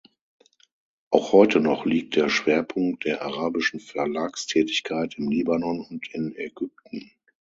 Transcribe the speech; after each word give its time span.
Auch 1.11 1.31
heute 1.31 1.59
noch 1.59 1.85
liegt 1.85 2.15
der 2.15 2.27
Schwerpunkt 2.29 3.05
der 3.05 3.21
arabischen 3.21 3.79
Verlagstätigkeit 3.79 5.13
im 5.19 5.29
Libanon 5.29 5.85
und 5.87 6.11
in 6.11 6.35
Ägypten. 6.35 7.11